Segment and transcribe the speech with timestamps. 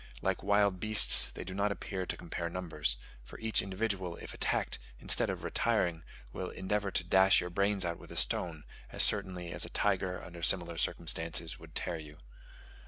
[0.23, 4.79] Like wild beasts, they do not appear to compare numbers; for each individual, if attacked,
[4.99, 6.01] instead of retiring,
[6.33, 10.19] will endeavour to dash your brains out with a stone, as certainly as a tiger
[10.23, 12.17] under similar circumstances would tear you.